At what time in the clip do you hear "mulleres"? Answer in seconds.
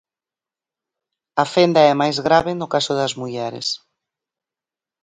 3.21-3.67